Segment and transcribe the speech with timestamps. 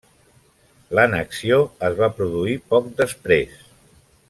[0.99, 3.57] L'annexió es va produir poc després.